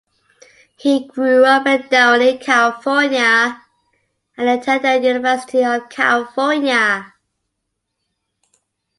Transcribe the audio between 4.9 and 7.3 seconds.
the University of California.